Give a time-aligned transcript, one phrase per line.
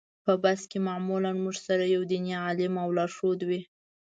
[0.25, 3.61] په بس کې معمولا موږ سره یو دیني عالم او لارښود وي.